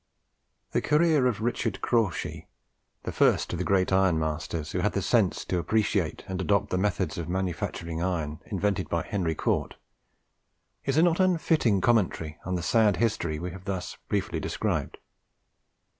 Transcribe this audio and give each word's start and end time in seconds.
The 0.71 0.81
career 0.81 1.27
of 1.27 1.41
Richard 1.41 1.79
Crawshay, 1.79 2.47
the 3.03 3.11
first 3.11 3.53
of 3.53 3.59
the 3.59 3.63
great 3.63 3.89
ironmasters 3.91 4.71
who 4.71 4.79
had 4.79 4.93
the 4.93 5.01
sense 5.03 5.45
to 5.45 5.59
appreciate 5.59 6.23
and 6.27 6.41
adopt 6.41 6.71
the 6.71 6.79
methods 6.79 7.19
of 7.19 7.29
manufacturing 7.29 8.01
iron 8.01 8.39
invented 8.47 8.89
by 8.89 9.03
Henry 9.03 9.35
Cort, 9.35 9.75
is 10.85 10.97
a 10.97 11.03
not 11.03 11.19
unfitting 11.19 11.81
commentary 11.81 12.39
on 12.43 12.55
the 12.55 12.63
sad 12.63 12.97
history 12.97 13.37
we 13.37 13.51
have 13.51 13.65
thus 13.65 13.95
briefly 14.09 14.39
described. 14.39 14.97